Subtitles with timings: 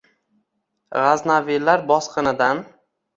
[1.01, 2.63] Gʼaznaviylar bosqinidan